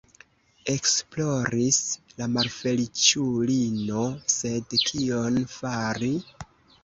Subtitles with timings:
[0.71, 1.77] Ekploris
[2.21, 6.13] la malfeliĉulino, sed kion fari?